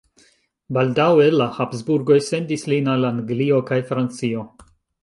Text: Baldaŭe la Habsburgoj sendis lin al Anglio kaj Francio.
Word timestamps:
Baldaŭe 0.77 1.27
la 1.35 1.47
Habsburgoj 1.59 2.19
sendis 2.31 2.67
lin 2.75 2.91
al 2.95 3.09
Anglio 3.15 3.65
kaj 3.71 3.83
Francio. 3.93 4.51